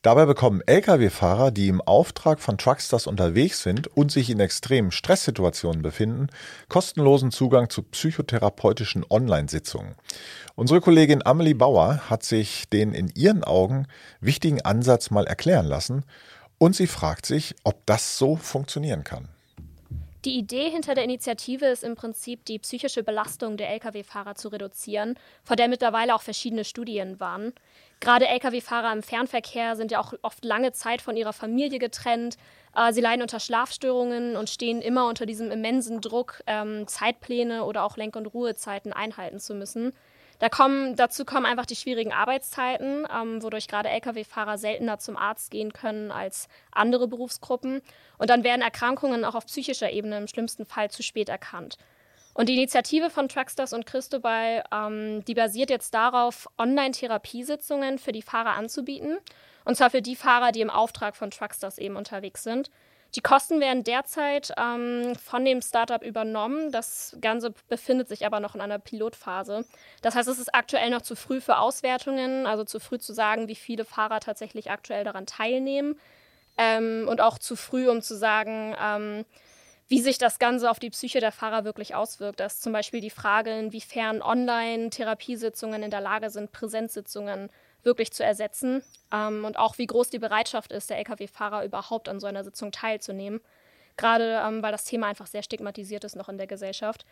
Dabei 0.02 0.24
bekommen 0.24 0.62
Lkw-Fahrer, 0.64 1.50
die 1.50 1.68
im 1.68 1.82
Auftrag 1.82 2.40
von 2.40 2.56
Trucksters 2.56 3.06
unterwegs 3.06 3.62
sind 3.62 3.86
und 3.86 4.10
sich 4.10 4.30
in 4.30 4.40
extremen 4.40 4.92
Stresssituationen 4.92 5.82
befinden, 5.82 6.28
kostenlosen 6.70 7.30
Zugang 7.30 7.68
zu 7.68 7.82
psychotherapeutischen 7.82 9.04
Online-Sitzungen. 9.10 9.96
Unsere 10.54 10.80
Kollegin 10.80 11.24
Amelie 11.26 11.54
Bauer 11.54 12.08
hat 12.08 12.22
sich 12.22 12.66
den 12.70 12.94
in 12.94 13.08
ihren 13.14 13.44
Augen 13.44 13.86
wichtigen 14.20 14.62
Ansatz 14.62 15.10
mal 15.10 15.26
erklären 15.26 15.66
lassen 15.66 16.04
und 16.56 16.74
sie 16.74 16.86
fragt 16.86 17.26
sich, 17.26 17.54
ob 17.64 17.84
das 17.84 18.16
so 18.16 18.36
funktionieren 18.36 19.04
kann. 19.04 19.28
Die 20.26 20.36
Idee 20.36 20.68
hinter 20.68 20.94
der 20.94 21.04
Initiative 21.04 21.64
ist 21.64 21.82
im 21.82 21.94
Prinzip, 21.94 22.44
die 22.44 22.58
psychische 22.58 23.02
Belastung 23.02 23.56
der 23.56 23.70
Lkw-Fahrer 23.70 24.34
zu 24.34 24.48
reduzieren, 24.48 25.18
vor 25.42 25.56
der 25.56 25.66
mittlerweile 25.66 26.14
auch 26.14 26.20
verschiedene 26.20 26.64
Studien 26.64 27.20
waren. 27.20 27.54
Gerade 28.00 28.28
Lkw-Fahrer 28.28 28.92
im 28.92 29.02
Fernverkehr 29.02 29.76
sind 29.76 29.90
ja 29.90 29.98
auch 29.98 30.12
oft 30.20 30.44
lange 30.44 30.72
Zeit 30.72 31.00
von 31.00 31.16
ihrer 31.16 31.32
Familie 31.32 31.78
getrennt. 31.78 32.36
Äh, 32.76 32.92
sie 32.92 33.00
leiden 33.00 33.22
unter 33.22 33.40
Schlafstörungen 33.40 34.36
und 34.36 34.50
stehen 34.50 34.82
immer 34.82 35.08
unter 35.08 35.24
diesem 35.24 35.50
immensen 35.50 36.02
Druck, 36.02 36.42
ähm, 36.46 36.86
Zeitpläne 36.86 37.64
oder 37.64 37.84
auch 37.84 37.96
Lenk- 37.96 38.16
und 38.16 38.26
Ruhezeiten 38.26 38.92
einhalten 38.92 39.40
zu 39.40 39.54
müssen. 39.54 39.94
Da 40.40 40.48
kommen, 40.48 40.96
dazu 40.96 41.26
kommen 41.26 41.44
einfach 41.44 41.66
die 41.66 41.76
schwierigen 41.76 42.14
Arbeitszeiten, 42.14 43.06
ähm, 43.14 43.42
wodurch 43.42 43.68
gerade 43.68 43.90
Lkw-Fahrer 43.90 44.56
seltener 44.56 44.98
zum 44.98 45.18
Arzt 45.18 45.50
gehen 45.50 45.72
können 45.74 46.10
als 46.10 46.48
andere 46.72 47.06
Berufsgruppen. 47.08 47.82
Und 48.16 48.30
dann 48.30 48.42
werden 48.42 48.62
Erkrankungen 48.62 49.26
auch 49.26 49.34
auf 49.34 49.46
psychischer 49.46 49.90
Ebene 49.90 50.16
im 50.16 50.26
schlimmsten 50.26 50.64
Fall 50.64 50.90
zu 50.90 51.02
spät 51.02 51.28
erkannt. 51.28 51.76
Und 52.32 52.48
die 52.48 52.54
Initiative 52.54 53.10
von 53.10 53.28
Trucksters 53.28 53.74
und 53.74 53.84
Christobal, 53.84 54.64
ähm, 54.72 55.22
die 55.26 55.34
basiert 55.34 55.68
jetzt 55.68 55.92
darauf, 55.92 56.48
Online-Therapiesitzungen 56.56 57.98
für 57.98 58.12
die 58.12 58.22
Fahrer 58.22 58.54
anzubieten. 58.54 59.18
Und 59.66 59.76
zwar 59.76 59.90
für 59.90 60.00
die 60.00 60.16
Fahrer, 60.16 60.52
die 60.52 60.62
im 60.62 60.70
Auftrag 60.70 61.16
von 61.16 61.30
Trucksters 61.30 61.76
eben 61.76 61.96
unterwegs 61.96 62.42
sind. 62.42 62.70
Die 63.16 63.20
Kosten 63.20 63.60
werden 63.60 63.82
derzeit 63.82 64.52
ähm, 64.56 65.14
von 65.16 65.44
dem 65.44 65.62
Startup 65.62 66.02
übernommen. 66.02 66.70
Das 66.70 67.16
Ganze 67.20 67.52
befindet 67.68 68.08
sich 68.08 68.24
aber 68.24 68.38
noch 68.38 68.54
in 68.54 68.60
einer 68.60 68.78
Pilotphase. 68.78 69.64
Das 70.02 70.14
heißt, 70.14 70.28
es 70.28 70.38
ist 70.38 70.54
aktuell 70.54 70.90
noch 70.90 71.02
zu 71.02 71.16
früh 71.16 71.40
für 71.40 71.58
Auswertungen, 71.58 72.46
also 72.46 72.64
zu 72.64 72.78
früh 72.78 72.98
zu 72.98 73.12
sagen, 73.12 73.48
wie 73.48 73.56
viele 73.56 73.84
Fahrer 73.84 74.20
tatsächlich 74.20 74.70
aktuell 74.70 75.02
daran 75.02 75.26
teilnehmen. 75.26 75.98
Ähm, 76.56 77.06
und 77.08 77.20
auch 77.20 77.38
zu 77.38 77.56
früh, 77.56 77.88
um 77.88 78.00
zu 78.00 78.16
sagen, 78.16 78.76
ähm, 78.80 79.24
wie 79.88 80.00
sich 80.00 80.18
das 80.18 80.38
Ganze 80.38 80.70
auf 80.70 80.78
die 80.78 80.90
Psyche 80.90 81.18
der 81.18 81.32
Fahrer 81.32 81.64
wirklich 81.64 81.96
auswirkt. 81.96 82.38
Das 82.38 82.54
ist 82.54 82.62
zum 82.62 82.72
Beispiel 82.72 83.00
die 83.00 83.10
Frage, 83.10 83.50
inwiefern 83.58 84.22
Online-Therapiesitzungen 84.22 85.82
in 85.82 85.90
der 85.90 86.00
Lage 86.00 86.30
sind, 86.30 86.52
Präsenzsitzungen 86.52 87.50
wirklich 87.82 88.12
zu 88.12 88.24
ersetzen 88.24 88.82
ähm, 89.12 89.44
und 89.44 89.58
auch 89.58 89.78
wie 89.78 89.86
groß 89.86 90.10
die 90.10 90.18
Bereitschaft 90.18 90.72
ist, 90.72 90.90
der 90.90 90.98
Lkw-Fahrer 90.98 91.64
überhaupt 91.64 92.08
an 92.08 92.20
so 92.20 92.26
einer 92.26 92.44
Sitzung 92.44 92.72
teilzunehmen. 92.72 93.40
Gerade 93.96 94.42
ähm, 94.46 94.62
weil 94.62 94.72
das 94.72 94.84
Thema 94.84 95.08
einfach 95.08 95.26
sehr 95.26 95.42
stigmatisiert 95.42 96.04
ist 96.04 96.16
noch 96.16 96.28
in 96.28 96.38
der 96.38 96.46
Gesellschaft. 96.46 97.04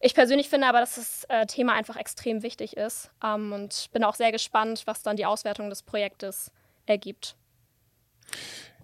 Ich 0.00 0.14
persönlich 0.14 0.48
finde 0.48 0.66
aber, 0.66 0.80
dass 0.80 0.96
das 0.96 1.24
äh, 1.28 1.46
Thema 1.46 1.72
einfach 1.72 1.96
extrem 1.96 2.42
wichtig 2.42 2.76
ist 2.76 3.10
ähm, 3.24 3.52
und 3.52 3.88
bin 3.92 4.04
auch 4.04 4.14
sehr 4.14 4.32
gespannt, 4.32 4.82
was 4.86 5.02
dann 5.02 5.16
die 5.16 5.26
Auswertung 5.26 5.70
des 5.70 5.82
Projektes 5.82 6.50
ergibt. 6.86 7.36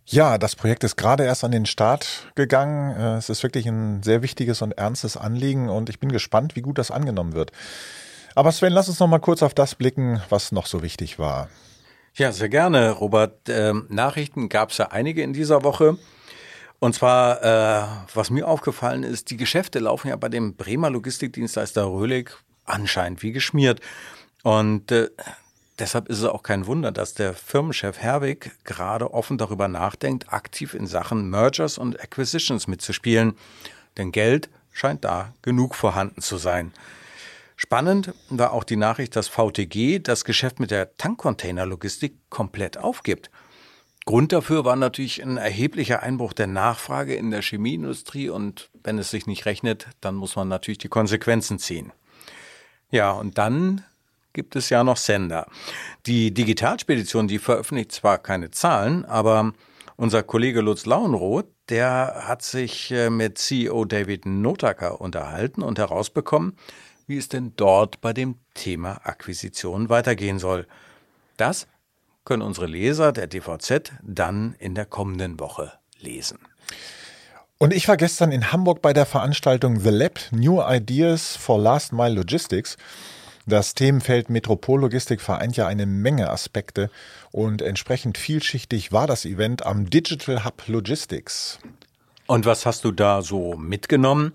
Ja, 0.06 0.38
das 0.38 0.56
Projekt 0.56 0.82
ist 0.82 0.96
gerade 0.96 1.24
erst 1.24 1.44
an 1.44 1.52
den 1.52 1.66
Start 1.66 2.32
gegangen. 2.34 2.96
Äh, 2.96 3.16
es 3.16 3.28
ist 3.28 3.42
wirklich 3.42 3.66
ein 3.66 4.02
sehr 4.02 4.22
wichtiges 4.22 4.62
und 4.62 4.72
ernstes 4.72 5.16
Anliegen 5.16 5.68
und 5.68 5.88
ich 5.88 6.00
bin 6.00 6.10
gespannt, 6.10 6.56
wie 6.56 6.62
gut 6.62 6.78
das 6.78 6.90
angenommen 6.90 7.34
wird. 7.34 7.52
Aber 8.34 8.52
Sven, 8.52 8.72
lass 8.72 8.88
uns 8.88 9.00
noch 9.00 9.08
mal 9.08 9.18
kurz 9.18 9.42
auf 9.42 9.54
das 9.54 9.74
blicken, 9.74 10.22
was 10.28 10.52
noch 10.52 10.66
so 10.66 10.82
wichtig 10.82 11.18
war. 11.18 11.48
Ja, 12.14 12.32
sehr 12.32 12.48
gerne, 12.48 12.90
Robert. 12.90 13.48
Ähm, 13.48 13.86
Nachrichten 13.88 14.48
gab 14.48 14.70
es 14.70 14.78
ja 14.78 14.88
einige 14.88 15.22
in 15.22 15.32
dieser 15.32 15.64
Woche. 15.64 15.96
Und 16.78 16.94
zwar, 16.94 17.42
äh, 17.42 17.86
was 18.14 18.30
mir 18.30 18.48
aufgefallen 18.48 19.02
ist, 19.02 19.30
die 19.30 19.36
Geschäfte 19.36 19.78
laufen 19.78 20.08
ja 20.08 20.16
bei 20.16 20.28
dem 20.28 20.56
Bremer 20.56 20.90
Logistikdienstleister 20.90 21.84
Röhlig 21.84 22.30
anscheinend 22.64 23.22
wie 23.22 23.32
geschmiert. 23.32 23.80
Und 24.42 24.90
äh, 24.90 25.10
deshalb 25.78 26.08
ist 26.08 26.18
es 26.18 26.24
auch 26.24 26.42
kein 26.42 26.66
Wunder, 26.66 26.90
dass 26.90 27.14
der 27.14 27.34
Firmenchef 27.34 27.98
Herwig 27.98 28.52
gerade 28.64 29.12
offen 29.12 29.36
darüber 29.36 29.68
nachdenkt, 29.68 30.32
aktiv 30.32 30.74
in 30.74 30.86
Sachen 30.86 31.28
Mergers 31.28 31.78
und 31.78 32.00
Acquisitions 32.00 32.66
mitzuspielen. 32.66 33.34
Denn 33.98 34.10
Geld 34.10 34.48
scheint 34.72 35.04
da 35.04 35.34
genug 35.42 35.74
vorhanden 35.74 36.22
zu 36.22 36.38
sein. 36.38 36.72
Spannend 37.62 38.14
war 38.30 38.54
auch 38.54 38.64
die 38.64 38.76
Nachricht, 38.76 39.16
dass 39.16 39.28
VTG 39.28 39.98
das 39.98 40.24
Geschäft 40.24 40.60
mit 40.60 40.70
der 40.70 40.96
Tankcontainerlogistik 40.96 42.14
komplett 42.30 42.78
aufgibt. 42.78 43.30
Grund 44.06 44.32
dafür 44.32 44.64
war 44.64 44.76
natürlich 44.76 45.22
ein 45.22 45.36
erheblicher 45.36 46.02
Einbruch 46.02 46.32
der 46.32 46.46
Nachfrage 46.46 47.14
in 47.14 47.30
der 47.30 47.42
Chemieindustrie 47.42 48.30
und 48.30 48.70
wenn 48.82 48.98
es 48.98 49.10
sich 49.10 49.26
nicht 49.26 49.44
rechnet, 49.44 49.88
dann 50.00 50.14
muss 50.14 50.36
man 50.36 50.48
natürlich 50.48 50.78
die 50.78 50.88
Konsequenzen 50.88 51.58
ziehen. 51.58 51.92
Ja, 52.90 53.10
und 53.10 53.36
dann 53.36 53.84
gibt 54.32 54.56
es 54.56 54.70
ja 54.70 54.82
noch 54.82 54.96
Sender. 54.96 55.46
Die 56.06 56.32
Digitalspedition, 56.32 57.28
die 57.28 57.38
veröffentlicht 57.38 57.92
zwar 57.92 58.16
keine 58.16 58.50
Zahlen, 58.50 59.04
aber 59.04 59.52
unser 59.96 60.22
Kollege 60.22 60.62
Lutz 60.62 60.86
Lauenroth, 60.86 61.48
der 61.68 62.22
hat 62.26 62.40
sich 62.40 62.90
äh, 62.90 63.10
mit 63.10 63.36
CEO 63.36 63.84
David 63.84 64.24
Notaker 64.24 64.98
unterhalten 65.02 65.60
und 65.60 65.78
herausbekommen, 65.78 66.56
wie 67.10 67.18
es 67.18 67.28
denn 67.28 67.52
dort 67.56 68.00
bei 68.00 68.12
dem 68.12 68.36
Thema 68.54 69.00
Akquisition 69.02 69.88
weitergehen 69.88 70.38
soll. 70.38 70.68
Das 71.36 71.66
können 72.24 72.40
unsere 72.40 72.66
Leser 72.66 73.10
der 73.10 73.26
DVZ 73.26 73.92
dann 74.00 74.54
in 74.60 74.76
der 74.76 74.86
kommenden 74.86 75.40
Woche 75.40 75.72
lesen. 75.98 76.38
Und 77.58 77.74
ich 77.74 77.88
war 77.88 77.96
gestern 77.96 78.30
in 78.30 78.52
Hamburg 78.52 78.80
bei 78.80 78.92
der 78.92 79.06
Veranstaltung 79.06 79.80
The 79.80 79.90
Lab 79.90 80.20
New 80.30 80.62
Ideas 80.62 81.34
for 81.34 81.58
Last 81.58 81.92
Mile 81.92 82.14
Logistics. 82.14 82.76
Das 83.44 83.74
Themenfeld 83.74 84.30
Metropollogistik 84.30 85.20
vereint 85.20 85.56
ja 85.56 85.66
eine 85.66 85.86
Menge 85.86 86.30
Aspekte 86.30 86.92
und 87.32 87.60
entsprechend 87.60 88.18
vielschichtig 88.18 88.92
war 88.92 89.08
das 89.08 89.24
Event 89.24 89.66
am 89.66 89.90
Digital 89.90 90.44
Hub 90.44 90.62
Logistics. 90.68 91.58
Und 92.30 92.46
was 92.46 92.64
hast 92.64 92.84
du 92.84 92.92
da 92.92 93.22
so 93.22 93.56
mitgenommen? 93.56 94.34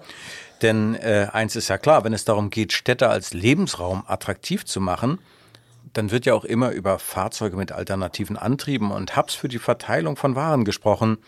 Denn 0.62 0.96
äh, 0.96 1.30
eins 1.32 1.56
ist 1.56 1.70
ja 1.70 1.78
klar, 1.78 2.04
wenn 2.04 2.12
es 2.12 2.26
darum 2.26 2.50
geht, 2.50 2.74
Städte 2.74 3.08
als 3.08 3.34
Lebensraum 3.34 4.04
attraktiv 4.06 4.66
zu 4.66 4.82
machen, 4.82 5.18
dann 5.94 6.12
wird 6.12 6.26
ja 6.26 6.34
auch 6.34 6.44
immer 6.44 6.72
über 6.72 7.00
Fahrzeuge 7.00 7.56
mit 7.56 7.72
alternativen 7.72 8.36
Antrieben 8.36 8.92
und 8.92 9.16
Hubs 9.16 9.34
für 9.34 9.48
die 9.48 9.60
Verteilung 9.60 10.18
von 10.18 10.36
Waren 10.36 10.66
gesprochen. 10.66 11.20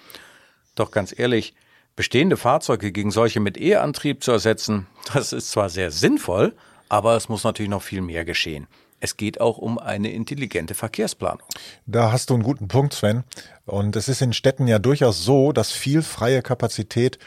Doch 0.75 0.91
ganz 0.91 1.17
ehrlich, 1.17 1.55
bestehende 1.95 2.35
Fahrzeuge 2.35 2.91
gegen 2.91 3.11
solche 3.11 3.39
mit 3.39 3.57
E-Antrieb 3.57 4.21
zu 4.21 4.33
ersetzen, 4.33 4.87
das 5.13 5.31
ist 5.31 5.51
zwar 5.51 5.69
sehr 5.69 5.89
sinnvoll, 5.89 6.53
aber 6.89 7.15
es 7.15 7.29
muss 7.29 7.45
natürlich 7.45 7.71
noch 7.71 7.81
viel 7.81 8.01
mehr 8.01 8.25
geschehen. 8.25 8.67
Es 8.99 9.17
geht 9.17 9.39
auch 9.39 9.57
um 9.57 9.77
eine 9.77 10.11
intelligente 10.11 10.73
Verkehrsplanung. 10.73 11.47
Da 11.85 12.11
hast 12.11 12.29
du 12.29 12.33
einen 12.33 12.43
guten 12.43 12.67
Punkt, 12.67 12.93
Sven. 12.93 13.23
Und 13.65 13.95
es 13.95 14.07
ist 14.07 14.21
in 14.21 14.33
Städten 14.33 14.67
ja 14.67 14.79
durchaus 14.79 15.23
so, 15.23 15.51
dass 15.51 15.71
viel 15.71 16.01
freie 16.01 16.41
Kapazität 16.41 17.19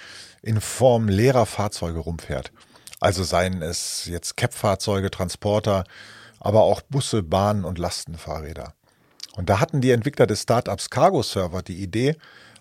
in 0.43 0.61
Form 0.61 1.09
leerer 1.09 1.47
Fahrzeuge 1.47 2.01
rumfährt. 2.01 2.53
Also 2.99 3.23
seien 3.23 3.63
es 3.63 4.07
jetzt 4.07 4.37
CAP-Fahrzeuge, 4.37 5.11
Transporter, 5.11 5.85
aber 6.39 6.63
auch 6.63 6.83
Busse, 6.83 7.23
Bahnen 7.23 7.65
und 7.65 7.79
Lastenfahrräder. 7.79 8.75
Und 9.37 9.49
da 9.49 9.61
hatten 9.61 9.81
die 9.81 9.91
Entwickler 9.91 10.27
des 10.27 10.43
Startups 10.43 10.91
Cargo 10.91 11.23
Server 11.23 11.63
die 11.63 11.83
Idee, 11.83 12.17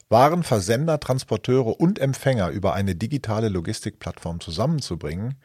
Waren, 0.10 0.44
Versender, 0.44 1.00
Transporteure 1.00 1.80
und 1.80 2.00
Empfänger 2.00 2.50
über 2.50 2.74
eine 2.74 2.96
digitale 2.96 3.50
Logistikplattform 3.50 4.39
zusammenzubringen, 4.39 5.36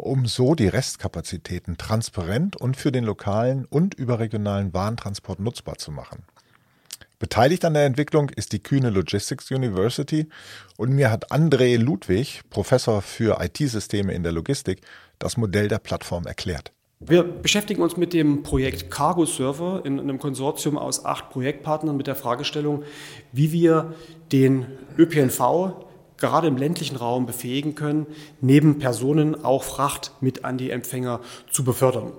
um 0.00 0.26
so 0.26 0.54
die 0.54 0.68
Restkapazitäten 0.68 1.78
transparent 1.78 2.56
und 2.56 2.76
für 2.76 2.92
den 2.92 3.04
lokalen 3.04 3.64
und 3.66 3.94
überregionalen 3.94 4.72
Warentransport 4.72 5.40
nutzbar 5.40 5.76
zu 5.78 5.92
machen. 5.92 6.24
Beteiligt 7.18 7.66
an 7.66 7.74
der 7.74 7.84
Entwicklung 7.84 8.30
ist 8.30 8.52
die 8.52 8.62
Kühne 8.62 8.88
Logistics 8.88 9.50
University 9.50 10.26
und 10.78 10.90
mir 10.90 11.10
hat 11.10 11.30
André 11.30 11.76
Ludwig, 11.76 12.40
Professor 12.48 13.02
für 13.02 13.38
IT-Systeme 13.42 14.14
in 14.14 14.22
der 14.22 14.32
Logistik, 14.32 14.80
das 15.18 15.36
Modell 15.36 15.68
der 15.68 15.80
Plattform 15.80 16.26
erklärt. 16.26 16.72
Wir 16.98 17.22
beschäftigen 17.22 17.82
uns 17.82 17.96
mit 17.96 18.12
dem 18.12 18.42
Projekt 18.42 18.90
Cargo 18.90 19.26
Server 19.26 19.82
in 19.84 20.00
einem 20.00 20.18
Konsortium 20.18 20.78
aus 20.78 21.04
acht 21.04 21.30
Projektpartnern 21.30 21.96
mit 21.96 22.06
der 22.06 22.14
Fragestellung, 22.14 22.84
wie 23.32 23.52
wir 23.52 23.94
den 24.32 24.66
ÖPNV 24.98 25.89
gerade 26.20 26.46
im 26.46 26.56
ländlichen 26.56 26.96
Raum 26.96 27.26
befähigen 27.26 27.74
können, 27.74 28.06
neben 28.40 28.78
Personen 28.78 29.44
auch 29.44 29.64
Fracht 29.64 30.12
mit 30.20 30.44
an 30.44 30.58
die 30.58 30.70
Empfänger 30.70 31.20
zu 31.50 31.64
befördern. 31.64 32.12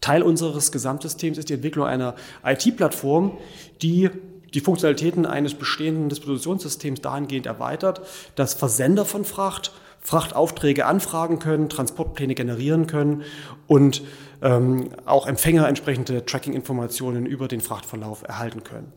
Teil 0.00 0.22
unseres 0.22 0.72
Gesamtsystems 0.72 1.38
ist 1.38 1.50
die 1.50 1.54
Entwicklung 1.54 1.86
einer 1.86 2.14
IT-Plattform, 2.44 3.36
die 3.82 4.10
die 4.54 4.60
Funktionalitäten 4.60 5.26
eines 5.26 5.54
bestehenden 5.54 6.08
Distributionssystems 6.08 7.00
dahingehend 7.00 7.46
erweitert, 7.46 8.00
dass 8.34 8.54
Versender 8.54 9.04
von 9.04 9.24
Fracht 9.24 9.72
Frachtaufträge 10.02 10.86
anfragen 10.86 11.38
können, 11.38 11.68
Transportpläne 11.68 12.34
generieren 12.34 12.86
können 12.86 13.22
und 13.66 14.02
ähm, 14.42 14.88
auch 15.04 15.26
Empfänger 15.26 15.68
entsprechende 15.68 16.24
Tracking-Informationen 16.24 17.26
über 17.26 17.48
den 17.48 17.60
Frachtverlauf 17.60 18.22
erhalten 18.22 18.64
können. 18.64 18.92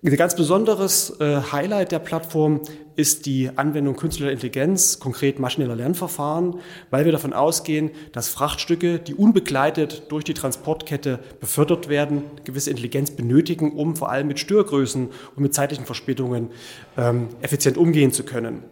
Ein 0.00 0.14
ganz 0.16 0.36
besonderes 0.36 1.18
äh, 1.18 1.40
Highlight 1.50 1.90
der 1.90 1.98
Plattform 1.98 2.60
ist 2.94 3.26
die 3.26 3.50
Anwendung 3.56 3.96
künstlicher 3.96 4.30
Intelligenz, 4.30 5.00
konkret 5.00 5.40
maschineller 5.40 5.74
Lernverfahren, 5.74 6.60
weil 6.90 7.04
wir 7.04 7.10
davon 7.10 7.32
ausgehen, 7.32 7.90
dass 8.12 8.28
Frachtstücke, 8.28 9.00
die 9.00 9.14
unbegleitet 9.14 10.04
durch 10.10 10.22
die 10.22 10.34
Transportkette 10.34 11.18
befördert 11.40 11.88
werden, 11.88 12.22
gewisse 12.44 12.70
Intelligenz 12.70 13.10
benötigen, 13.10 13.72
um 13.72 13.96
vor 13.96 14.10
allem 14.10 14.28
mit 14.28 14.38
Störgrößen 14.38 15.08
und 15.34 15.42
mit 15.42 15.52
zeitlichen 15.52 15.84
Verspätungen 15.84 16.50
ähm, 16.96 17.30
effizient 17.42 17.76
umgehen 17.76 18.12
zu 18.12 18.22
können. 18.22 18.62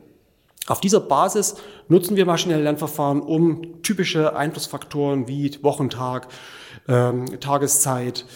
Auf 0.68 0.80
dieser 0.80 1.00
Basis 1.00 1.56
nutzen 1.88 2.16
wir 2.16 2.26
maschinelle 2.26 2.62
Lernverfahren, 2.62 3.21
um 3.21 3.83
typische 3.83 4.37
Einflussfaktoren 4.37 5.26
wie 5.26 5.59
Wochentag, 5.62 6.28
ähm, 6.88 7.26
Tageszeit, 7.40 8.26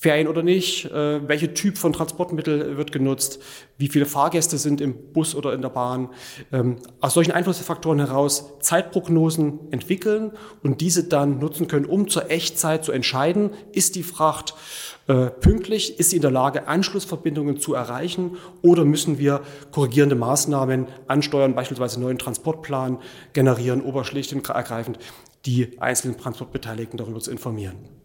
Ferien 0.00 0.28
oder 0.28 0.42
nicht, 0.42 0.86
äh, 0.86 1.28
welcher 1.28 1.52
Typ 1.52 1.76
von 1.76 1.92
Transportmittel 1.92 2.78
wird 2.78 2.90
genutzt, 2.90 3.38
wie 3.76 3.88
viele 3.88 4.06
Fahrgäste 4.06 4.56
sind 4.56 4.80
im 4.80 4.94
Bus 5.12 5.34
oder 5.34 5.52
in 5.52 5.60
der 5.60 5.68
Bahn. 5.68 6.08
Ähm, 6.52 6.76
aus 7.02 7.12
solchen 7.12 7.32
Einflussfaktoren 7.32 7.98
heraus 7.98 8.58
Zeitprognosen 8.60 9.70
entwickeln 9.70 10.32
und 10.62 10.80
diese 10.80 11.04
dann 11.04 11.38
nutzen 11.38 11.68
können, 11.68 11.84
um 11.84 12.08
zur 12.08 12.30
Echtzeit 12.30 12.82
zu 12.82 12.92
entscheiden, 12.92 13.50
ist 13.72 13.94
die 13.94 14.02
Fracht 14.02 14.54
äh, 15.06 15.26
pünktlich, 15.26 16.00
ist 16.00 16.08
sie 16.08 16.16
in 16.16 16.22
der 16.22 16.30
Lage, 16.30 16.66
Anschlussverbindungen 16.66 17.60
zu 17.60 17.74
erreichen 17.74 18.38
oder 18.62 18.86
müssen 18.86 19.18
wir 19.18 19.42
korrigierende 19.70 20.16
Maßnahmen 20.16 20.86
ansteuern, 21.08 21.54
beispielsweise 21.54 21.96
einen 21.96 22.04
neuen 22.04 22.18
Transportplan 22.18 23.00
generieren, 23.34 23.82
oberschlicht 23.82 24.32
und 24.32 24.48
ergreifend 24.48 24.98
die 25.44 25.78
einzelnen 25.78 26.16
Transportbeteiligten 26.16 26.96
darüber 26.96 27.20
zu 27.20 27.30
informieren. 27.30 27.99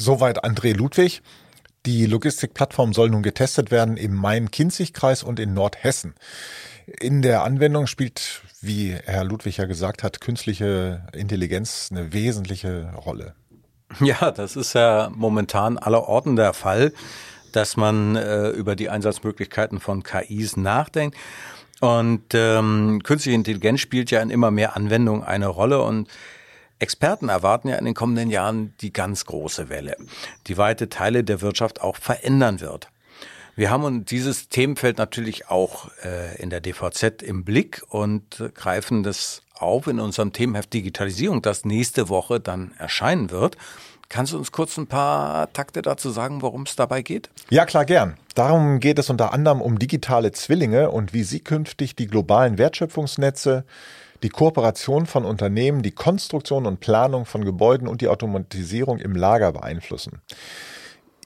Soweit 0.00 0.44
André 0.44 0.72
Ludwig. 0.74 1.20
Die 1.84 2.06
Logistikplattform 2.06 2.94
soll 2.94 3.10
nun 3.10 3.22
getestet 3.22 3.70
werden 3.70 3.98
im 3.98 4.14
Main-Kinzig-Kreis 4.14 5.22
und 5.22 5.38
in 5.38 5.52
Nordhessen. 5.52 6.14
In 6.86 7.20
der 7.20 7.44
Anwendung 7.44 7.86
spielt, 7.86 8.40
wie 8.62 8.96
Herr 9.04 9.24
Ludwig 9.24 9.58
ja 9.58 9.66
gesagt 9.66 10.02
hat, 10.02 10.22
künstliche 10.22 11.06
Intelligenz 11.12 11.88
eine 11.90 12.14
wesentliche 12.14 12.94
Rolle. 12.94 13.34
Ja, 14.00 14.30
das 14.30 14.56
ist 14.56 14.72
ja 14.72 15.10
momentan 15.14 15.76
aller 15.76 16.08
Orten 16.08 16.34
der 16.34 16.54
Fall, 16.54 16.94
dass 17.52 17.76
man 17.76 18.16
äh, 18.16 18.48
über 18.50 18.76
die 18.76 18.88
Einsatzmöglichkeiten 18.88 19.80
von 19.80 20.02
KIs 20.02 20.56
nachdenkt. 20.56 21.18
Und 21.80 22.22
ähm, 22.32 23.02
künstliche 23.02 23.34
Intelligenz 23.34 23.80
spielt 23.80 24.10
ja 24.10 24.22
in 24.22 24.30
immer 24.30 24.50
mehr 24.50 24.76
Anwendungen 24.76 25.24
eine 25.24 25.48
Rolle 25.48 25.82
und 25.82 26.08
Experten 26.80 27.28
erwarten 27.28 27.68
ja 27.68 27.76
in 27.76 27.84
den 27.84 27.94
kommenden 27.94 28.30
Jahren 28.30 28.74
die 28.80 28.92
ganz 28.92 29.24
große 29.24 29.68
Welle, 29.68 29.96
die 30.46 30.58
weite 30.58 30.88
Teile 30.88 31.22
der 31.22 31.40
Wirtschaft 31.40 31.80
auch 31.80 31.96
verändern 31.96 32.60
wird. 32.60 32.88
Wir 33.56 33.70
haben 33.70 33.84
uns 33.84 34.06
dieses 34.06 34.48
Themenfeld 34.48 34.98
natürlich 34.98 35.48
auch 35.48 35.90
äh, 36.02 36.40
in 36.40 36.50
der 36.50 36.60
DVZ 36.60 37.22
im 37.22 37.44
Blick 37.44 37.82
und 37.88 38.42
greifen 38.54 39.02
das 39.02 39.42
auf 39.54 39.86
in 39.86 40.00
unserem 40.00 40.32
Themenheft 40.32 40.72
Digitalisierung, 40.72 41.42
das 41.42 41.64
nächste 41.64 42.08
Woche 42.08 42.40
dann 42.40 42.72
erscheinen 42.78 43.30
wird. 43.30 43.56
Kannst 44.08 44.32
du 44.32 44.38
uns 44.38 44.50
kurz 44.50 44.76
ein 44.76 44.88
paar 44.88 45.52
Takte 45.52 45.82
dazu 45.82 46.10
sagen, 46.10 46.42
worum 46.42 46.62
es 46.62 46.74
dabei 46.74 47.02
geht? 47.02 47.30
Ja, 47.48 47.64
klar, 47.64 47.84
gern. 47.84 48.16
Darum 48.34 48.80
geht 48.80 48.98
es 48.98 49.08
unter 49.08 49.32
anderem 49.32 49.60
um 49.60 49.78
digitale 49.78 50.32
Zwillinge 50.32 50.90
und 50.90 51.12
wie 51.12 51.22
sie 51.22 51.40
künftig 51.40 51.94
die 51.94 52.08
globalen 52.08 52.58
Wertschöpfungsnetze, 52.58 53.64
die 54.22 54.28
Kooperation 54.28 55.06
von 55.06 55.24
Unternehmen, 55.24 55.82
die 55.82 55.92
Konstruktion 55.92 56.66
und 56.66 56.80
Planung 56.80 57.24
von 57.24 57.44
Gebäuden 57.44 57.88
und 57.88 58.00
die 58.00 58.08
Automatisierung 58.08 58.98
im 58.98 59.14
Lager 59.14 59.52
beeinflussen. 59.52 60.20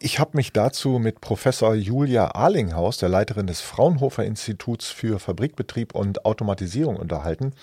Ich 0.01 0.19
habe 0.19 0.37
mich 0.37 0.53
dazu 0.53 0.99
mit 0.99 1.21
Professor 1.23 1.75
Julia 1.75 2.35
Arlinghaus, 2.35 2.99
der 2.99 3.09
Leiterin 3.09 3.47
des 3.47 3.63
Fraunhofer 3.63 4.25
Instituts 4.25 4.91
für 4.91 5.19
Fabrikbetrieb 5.19 5.95
und 5.95 6.27
Automatisierung, 6.27 6.97
unterhalten. 6.97 7.55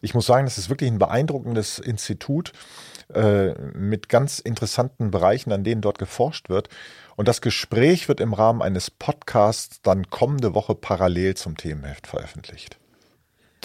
Ich 0.00 0.12
muss 0.12 0.26
sagen, 0.26 0.46
das 0.46 0.58
ist 0.58 0.68
wirklich 0.68 0.90
ein 0.90 0.98
beeindruckendes 0.98 1.78
Institut 1.78 2.52
äh, 3.14 3.52
mit 3.72 4.08
ganz 4.08 4.40
interessanten 4.40 5.12
Bereichen, 5.12 5.52
an 5.52 5.62
denen 5.62 5.80
dort 5.80 5.98
geforscht 5.98 6.48
wird. 6.48 6.70
Und 7.14 7.28
das 7.28 7.40
Gespräch 7.40 8.08
wird 8.08 8.20
im 8.20 8.32
Rahmen 8.32 8.62
eines 8.62 8.90
Podcasts 8.90 9.80
dann 9.82 10.10
kommende 10.10 10.54
Woche 10.54 10.74
parallel 10.74 11.36
zum 11.36 11.56
Themenheft 11.56 12.08
veröffentlicht. 12.08 12.78